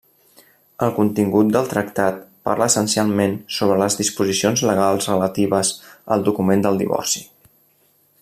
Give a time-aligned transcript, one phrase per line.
[0.85, 2.17] El contingut del tractat
[2.49, 5.73] parla essencialment sobre les disposicions legals relatives
[6.17, 7.23] al document del divorci.